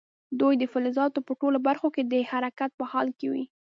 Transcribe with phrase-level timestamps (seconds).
[0.39, 3.45] دوی د فلزاتو په ټولو برخو کې د حرکت په حال کې وي.